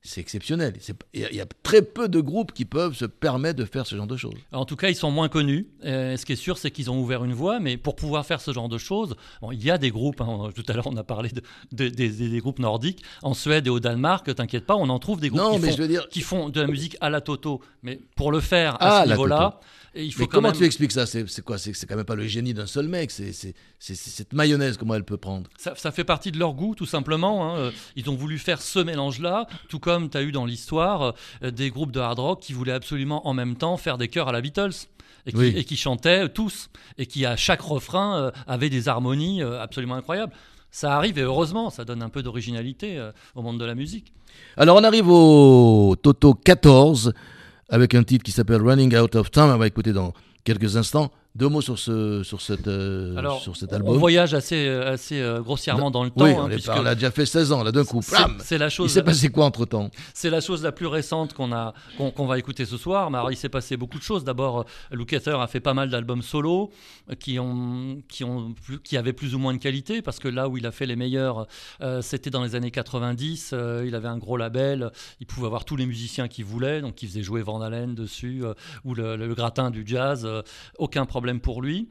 [0.03, 0.73] C'est exceptionnel.
[1.13, 3.65] Il y, a- il y a très peu de groupes qui peuvent se permettre de
[3.65, 4.33] faire ce genre de choses.
[4.51, 5.67] En tout cas, ils sont moins connus.
[5.85, 8.41] Euh, ce qui est sûr, c'est qu'ils ont ouvert une voie, mais pour pouvoir faire
[8.41, 10.19] ce genre de choses, bon, il y a des groupes.
[10.21, 11.41] hein, tout à l'heure, on a parlé de,
[11.71, 13.03] de- des, groupes nordiques.
[13.21, 15.69] En Suède et au Danemark, t'inquiète pas, on en trouve des groupes Non, qui, mais
[15.69, 17.61] font, je veux dire- qui font de la musique à la Toto.
[17.83, 19.59] Mais pour le faire Ah, à ce la niveau-là,
[19.93, 20.57] il faut Mais quand comment même.
[20.57, 21.05] tu expliques ça?
[21.05, 21.59] C'est quoi?
[21.59, 23.11] C'est quand même pas le génie d'un seul mec.
[23.11, 23.31] C'est
[23.79, 25.47] cette mayonnaise, comment elle peut prendre?
[25.57, 27.53] Ça, ça fait partie de leur goût, tout simplement.
[27.53, 27.57] hein.
[27.57, 31.13] Euh, Ils ont voulu faire ce mélange-là, tout comme tu as eu dans l'histoire
[31.43, 34.27] euh, des groupes de hard rock qui voulaient absolument en même temps faire des chœurs
[34.29, 34.87] à la Beatles.
[35.27, 35.53] Et qui, Oui.
[35.55, 36.69] et qui chantaient tous.
[36.97, 40.33] Et qui, à chaque refrain, euh, avaient des harmonies euh, absolument incroyables.
[40.71, 44.13] Ça arrive, et heureusement, ça donne un peu d'originalité euh, au monde de la musique.
[44.57, 47.13] Alors on arrive au Toto 14
[47.69, 49.51] avec un titre qui s'appelle Running Out of Time.
[49.53, 50.13] On va écouter dans
[50.43, 51.11] quelques instants.
[51.33, 53.97] Deux mots sur, ce, sur, cette, euh, Alors, sur cet on album.
[53.97, 56.25] voyage assez, euh, assez euh, grossièrement dans le temps.
[56.25, 58.01] oui, hein, on, est puisque par- on a déjà fait 16 ans, là d'un coup.
[58.01, 58.91] c'est- la Il chose.
[58.91, 62.37] s'est passé quoi entre temps C'est la chose la plus récente qu'on a qu'on va
[62.37, 63.09] écouter ce soir.
[63.11, 64.25] Mais alors, il s'est passé beaucoup de choses.
[64.25, 64.63] D'abord, euh,
[64.95, 66.69] Lukather a fait pas mal d'albums solo
[67.19, 70.49] qui ont qui ont plus- qui avaient plus ou moins de qualité parce que là
[70.49, 71.47] où il a fait les meilleurs,
[71.81, 73.51] euh, c'était dans les années 90.
[73.53, 74.91] euh, il avait un gros label.
[75.21, 76.81] Il pouvait avoir tous les musiciens qu'il voulait.
[76.81, 78.43] Donc, il faisait jouer Van Halen dessus
[78.83, 80.27] ou le, le gratin du jazz.
[80.77, 81.89] aucun problème pour lui.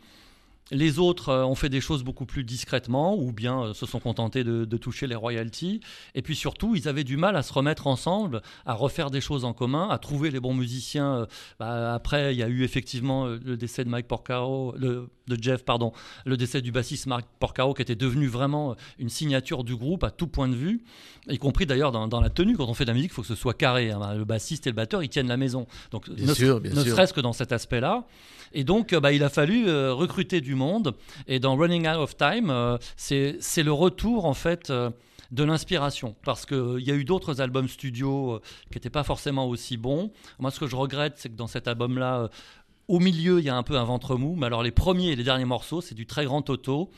[0.70, 3.98] Les autres euh, ont fait des choses beaucoup plus discrètement ou bien euh, se sont
[3.98, 5.80] contentés de, toucher les royalties.
[6.14, 9.44] Et puis surtout, ils avaient du mal à se remettre ensemble, à refaire des choses
[9.44, 11.14] en commun, à trouver les bons musiciens.
[11.14, 11.26] Euh,
[11.58, 14.74] bah, après, il y a eu effectivement le décès de Mike Porcaro,
[15.36, 15.92] de Jeff, pardon,
[16.26, 20.04] le décès du bassiste Mike Porcaro, qui était devenu vraiment euh, une signature du groupe
[20.04, 20.82] à tout point de vue,
[21.28, 22.56] y compris d'ailleurs dans, dans la tenue.
[22.56, 23.90] Quand on fait de la musique, il faut que ce soit carré.
[23.90, 24.14] hein.
[24.14, 25.66] Le bassiste et le batteur, ils tiennent la maison.
[25.90, 26.92] Donc, Bien ne, sûr, bien ne sûr.
[26.92, 28.04] serait-ce que dans cet aspect-là.
[28.52, 30.94] Et donc, euh, bah, il a fallu euh, recruter du monde.
[31.28, 34.90] Et dans Running Out of Time, euh, c'est c'est le retour, en fait, euh,
[35.30, 36.16] de l'inspiration.
[36.24, 40.10] Parce qu'il y a eu d'autres albums studio euh, qui n'étaient pas forcément aussi bons.
[40.40, 42.28] Moi, ce que je regrette, c'est que dans cet album-là, euh,
[42.90, 44.34] au milieu, il y a un peu un ventre mou.
[44.36, 46.90] Mais alors, les premiers et les derniers morceaux, c'est du très grand Toto.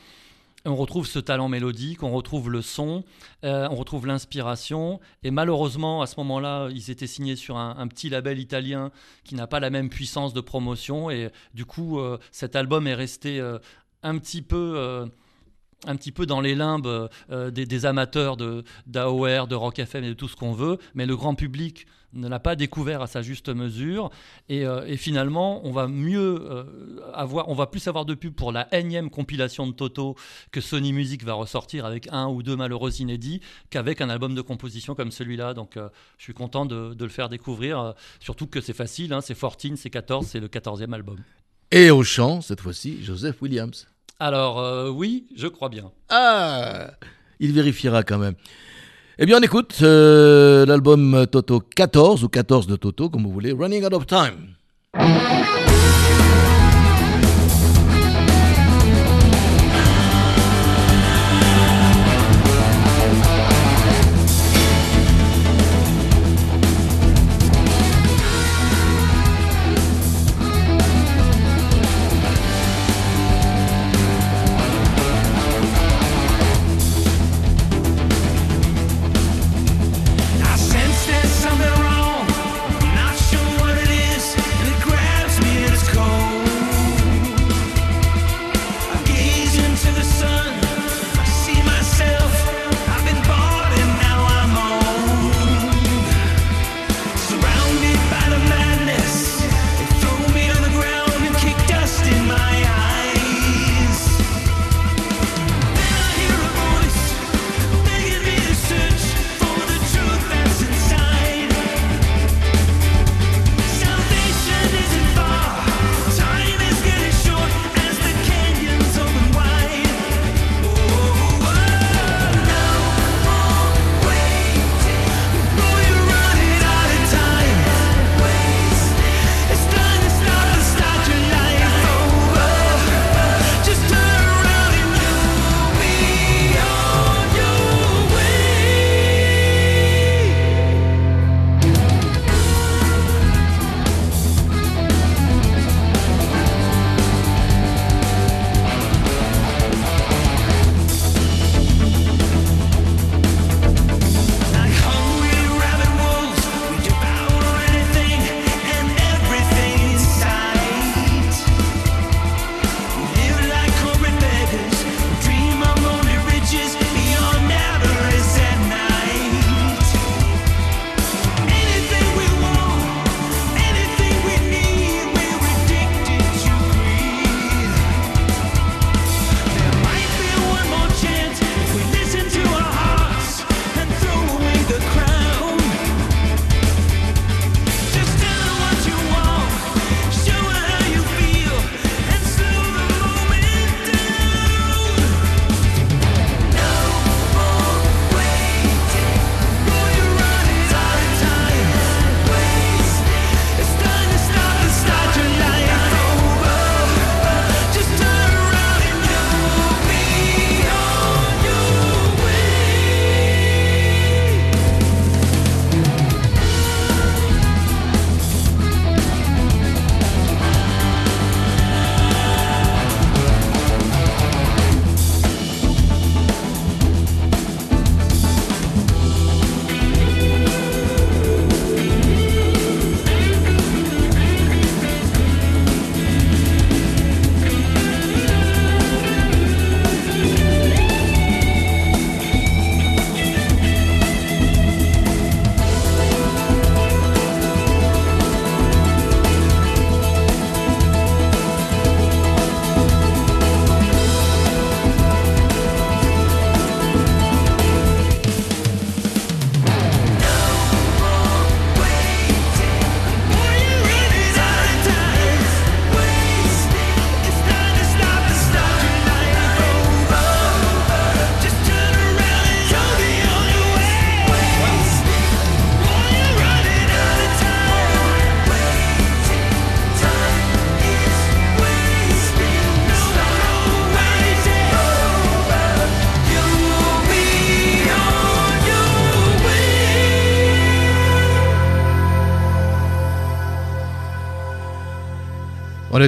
[0.65, 3.03] On retrouve ce talent mélodique, on retrouve le son,
[3.43, 4.99] euh, on retrouve l'inspiration.
[5.23, 8.89] Et malheureusement, à ce moment-là, ils étaient signés sur un, petit label italien
[9.23, 11.11] qui n'a pas la même puissance de promotion.
[11.11, 13.59] Et du coup, euh, cet album est resté euh,
[14.01, 15.05] un petit peu.
[15.85, 20.09] un petit peu dans les limbes des, des amateurs de d'AOR, de Rock FM et
[20.09, 23.21] de tout ce qu'on veut, mais le grand public ne l'a pas découvert à sa
[23.21, 24.09] juste mesure.
[24.49, 26.63] Et, euh, et finalement, on va mieux euh,
[27.13, 30.15] avoir, on va plus avoir de pub pour la énième compilation de Toto
[30.51, 34.41] que Sony Music va ressortir avec un ou deux malheureux inédits qu'avec un album de
[34.41, 35.53] composition comme celui-là.
[35.53, 37.93] Donc, euh, je suis content de, de le faire découvrir.
[38.19, 41.17] surtout que c'est facile, hein, c'est 14, c'est 14, c'est le 14e album.
[41.71, 43.87] Et au chant, cette fois-ci, Joseph Williams.
[44.19, 45.91] Alors, oui, je crois bien.
[46.09, 46.91] Ah
[47.39, 48.35] Il vérifiera quand même.
[49.19, 53.51] Eh bien, on écoute euh, l'album Toto 14, ou 14 de Toto, comme vous voulez,
[53.51, 55.62] Running Out of Time.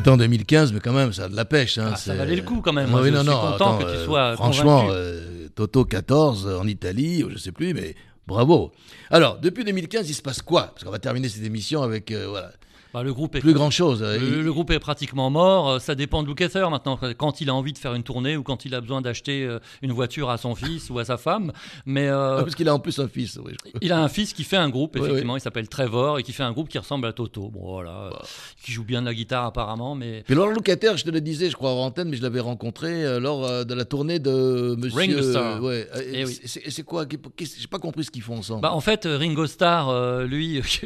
[0.08, 1.78] En 2015, mais quand même, ça a de la pêche.
[1.78, 2.88] Hein, Ah, ça valait le coup quand même.
[2.90, 5.48] Ah Moi, oui, je non, suis non, content attends, que tu euh, sois Franchement, euh,
[5.56, 7.96] Toto 14 euh, en Italie, je sais plus, mais
[8.28, 8.72] bravo.
[9.10, 10.64] Alors, depuis 2015, il se passe quoi?
[10.74, 12.52] Parce qu'on va terminer cette émission avec voilà,
[12.96, 14.02] Bah, le groupe est plus grand chose.
[14.02, 15.70] euh, Le, groupe est pratiquement mort.
[15.70, 18.44] euh, Ça dépend de Lukather maintenant, quand il a envie de faire une tournée ou
[18.44, 21.52] quand il a besoin d'acheter euh, une voiture à son fils ou à sa femme.
[21.86, 23.38] Mais euh, Ah, parce qu'il a en plus un fils.
[23.44, 26.20] oui, je il a un fils qui fait un groupe, Oui, effectivement, il s'appelle Trevor
[26.20, 27.50] et qui fait un groupe qui ressemble à Toto.
[27.50, 28.22] Bon, voilà, Bah.
[28.64, 31.50] qui joue bien de la guitare apparemment, mais Puis Laurent Locataire, je te le disais,
[31.50, 34.98] je crois en antenne, mais je l'avais rencontré lors de la tournée de Monsieur.
[35.00, 35.62] Ringo Starr.
[35.62, 35.86] ouais.
[36.14, 36.40] Eh et oui.
[36.46, 38.62] c'est- quoi J'ai pas compris ce qu'ils font ensemble.
[38.62, 40.80] Bah, en fait, Ringo Starr, lui, qui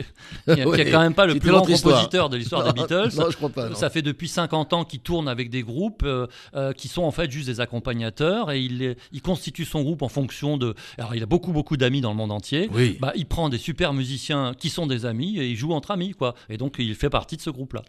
[0.65, 1.69] Ouais, est quand même pas le plus grand l'autre
[1.99, 3.09] compositeur de l'histoire des Beatles.
[3.17, 3.69] non, je crois pas.
[3.69, 3.75] non.
[3.75, 7.11] Ça fait depuis 50 ans qu'il tourne avec des groupes euh, euh, qui sont en
[7.11, 10.75] fait juste des accompagnateurs et il constitue son groupe en fonction de.
[10.97, 12.69] Alors il a beaucoup beaucoup d'amis dans le monde entier.
[12.73, 12.97] Oui.
[12.99, 16.11] Bah, il prend des super musiciens qui sont des amis et il joue entre amis
[16.11, 16.35] quoi.
[16.49, 17.83] Et donc il fait partie de ce groupe-là.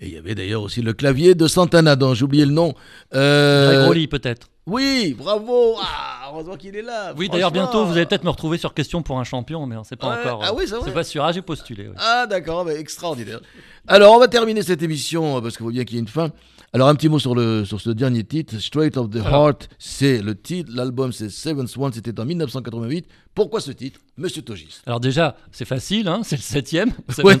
[0.00, 2.74] Et il y avait d'ailleurs aussi le clavier de Santana, dont j'ai oublié le nom.
[3.14, 4.48] Euh, peut-être.
[4.66, 5.76] Oui, bravo.
[5.80, 7.14] Ah, heureusement qu'il est là.
[7.16, 9.84] Oui d'ailleurs bientôt vous allez peut-être me retrouver sur question pour un champion mais on
[9.84, 10.42] sait pas Ouais, encore.
[10.44, 10.82] ah oui, c'est vrai.
[10.86, 11.24] C'est pas sûr.
[11.24, 11.86] Ah j'ai postulé.
[11.86, 11.94] ouais.
[11.98, 13.40] Ah d'accord, bah, extraordinaire.
[13.86, 16.08] Alors on va terminer cette émission euh, parce qu'il faut bien qu'il y ait une
[16.08, 16.30] fin.
[16.72, 19.18] Alors un petit mot sur le sur ce dernier titre, Straight of the.
[19.24, 20.72] Heart, c'est le titre.
[20.74, 23.06] L'album c'est Seventh One, c'était en 1988.
[23.36, 26.90] Pourquoi ce titre, Monsieur Togis Alors déjà c'est facile hein, c'est le septième.
[27.10, 27.36] C'est Ouais.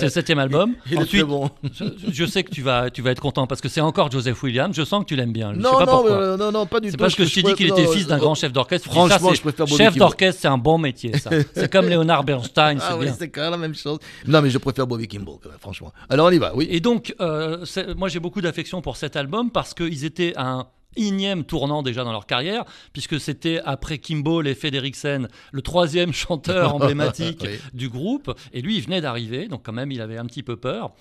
[0.00, 0.74] le septième album.
[0.90, 1.48] Il Ensuite bon.
[1.72, 4.42] je, je sais que tu vas tu vas être content parce que c'est encore Joseph
[4.42, 4.76] Williams.
[4.76, 5.54] Je sens que tu l'aimes bien.
[5.54, 6.10] je Non, sais pas non, pourquoi.
[6.22, 6.90] euh, non, non, pas du tout.
[6.92, 8.90] C'est parce que je t'ai dit qu'il était fils d'un grand chef d'orchestre.
[8.90, 11.30] Franchement, ça, je préfère Bobby chef d'orchestre, c'est un bon métier, ça.
[11.54, 13.98] c'est comme Leonard Bernstein, c'est Ah oui, c'est quand même la même chose.
[14.26, 15.92] Non, mais je préfère Bobby Kimball, franchement.
[16.10, 16.66] Alors on y va, oui.
[16.70, 17.64] Et donc, euh,
[17.96, 22.12] moi, j'ai beaucoup d'affection pour cet album parce qu'ils étaient un énième tournant déjà dans
[22.12, 27.58] leur carrière, puisque c'était après Kimball et Federiksen, le troisième chanteur emblématique Oui.
[27.74, 28.32] du groupe.
[28.52, 30.92] Et lui, il venait d'arriver, donc quand même, il avait un petit peu peur.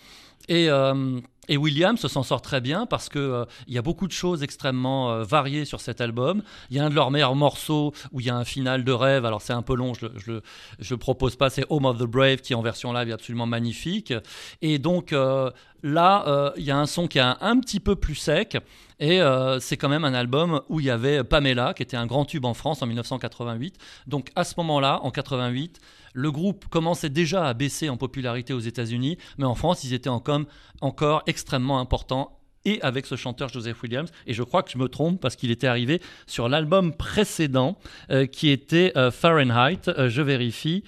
[0.48, 1.20] Et, euh,
[1.52, 4.42] et Williams s'en sort très bien parce que euh, il y a beaucoup de choses
[4.42, 6.44] extrêmement euh, variées sur cet album.
[6.70, 8.92] Il y a un de leurs meilleurs morceaux où il y a un final de
[8.94, 9.26] rêve.
[9.26, 10.40] Alors c'est un peu long, je je
[10.80, 11.50] je le propose pas.
[11.50, 14.14] C'est Home of the Brave qui en version live est absolument magnifique.
[14.62, 15.52] Et donc euh,
[15.84, 18.58] là, il y a un son qui est un, petit peu plus sec.
[19.00, 19.20] Et
[19.60, 22.46] c'est quand même un album où il y avait Pamela, qui était un grand tube
[22.46, 23.78] en France en 1988.
[24.06, 25.82] Donc à ce moment-là, en 88,
[26.14, 30.10] le groupe commençait déjà à baisser en popularité aux États-Unis, mais en France, ils étaient
[30.10, 30.42] encore,
[30.82, 31.41] encore extrêmement
[31.80, 32.38] importants.
[32.64, 35.50] Et avec ce chanteur Joseph Williams, et je crois que je me trompe parce qu'il
[35.50, 37.76] était arrivé sur l'album précédent
[38.12, 39.80] euh, qui était euh, Fahrenheit.
[39.88, 40.84] Euh, je vérifie.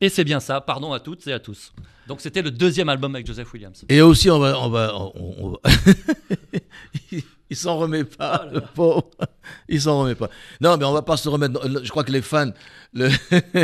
[0.00, 0.60] Et c'est bien ça.
[0.60, 1.72] Pardon à toutes et à tous.
[2.08, 3.84] Donc c'était le deuxième album avec Joseph Williams.
[3.88, 4.58] Et aussi, on va-
[7.50, 9.04] il s'en remet pas, le pauvre.
[9.68, 10.28] Il s'en remet pas.
[10.60, 11.60] Non, mais on va pas se remettre.
[11.82, 12.50] Je crois que les fans,
[12.94, 13.10] le-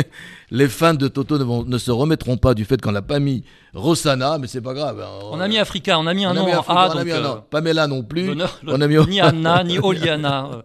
[0.51, 3.19] les fans de Toto ne, vont- ne se remettront pas du fait qu'on l'a pas
[3.19, 5.01] mis Rosanna, mais c'est pas grave.
[5.01, 5.19] hein.
[5.31, 7.03] On a mis Africa, on a mis un On a nom en A, on a
[7.03, 7.35] mis un euh.
[7.49, 8.29] Pamela non plus.
[8.67, 8.97] on a mis...
[9.07, 10.49] ni Anna, ni Oliana.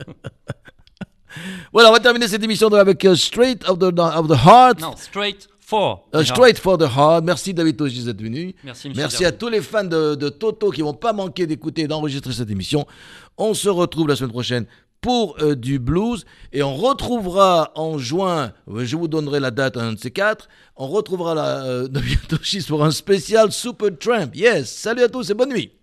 [0.00, 0.12] euh,
[1.72, 4.80] Voilà, on va terminer cette émission avec euh, Straight of the, of the Heart.
[4.80, 6.08] non, Straight for.
[6.14, 7.24] Euh, straight for the Heart.
[7.24, 8.54] Merci David Togis d'être venu.
[8.64, 11.82] Merci, monsieur Merci à tous les fans de, de Toto qui vont pas manquer d'écouter
[11.82, 12.86] et d'enregistrer cette émission.
[13.36, 14.66] On se retrouve la semaine prochaine
[15.00, 19.76] pour euh, du blues et on retrouvera en juin, euh, je vous donnerai la date
[19.76, 24.30] un de ces quatre, on retrouvera la, euh, David Togis pour un spécial Super Tramp.
[24.34, 25.77] Yes, salut à tous et bonne nuit.